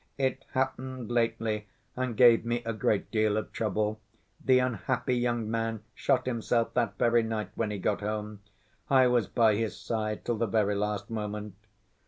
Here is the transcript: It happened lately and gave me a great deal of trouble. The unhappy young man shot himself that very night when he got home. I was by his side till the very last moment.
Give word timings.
It 0.17 0.45
happened 0.53 1.11
lately 1.11 1.67
and 1.95 2.17
gave 2.17 2.43
me 2.43 2.63
a 2.65 2.73
great 2.73 3.11
deal 3.11 3.37
of 3.37 3.51
trouble. 3.53 3.99
The 4.43 4.57
unhappy 4.57 5.13
young 5.13 5.47
man 5.51 5.83
shot 5.93 6.25
himself 6.25 6.73
that 6.73 6.97
very 6.97 7.21
night 7.21 7.51
when 7.53 7.69
he 7.69 7.77
got 7.77 8.01
home. 8.01 8.41
I 8.89 9.05
was 9.05 9.27
by 9.27 9.53
his 9.57 9.77
side 9.79 10.25
till 10.25 10.37
the 10.39 10.47
very 10.47 10.73
last 10.73 11.11
moment. 11.11 11.53